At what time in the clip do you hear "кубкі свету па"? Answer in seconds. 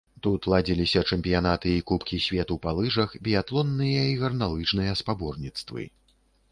1.91-2.75